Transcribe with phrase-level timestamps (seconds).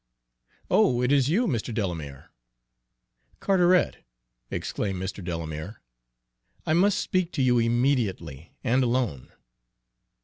[0.71, 1.71] "Oh, it is you, Mr.
[1.71, 2.31] Delamere."
[3.39, 3.97] "Carteret,"
[4.49, 5.23] exclaimed Mr.
[5.23, 5.83] Delamere,
[6.65, 9.31] "I must speak to you immediately, and alone."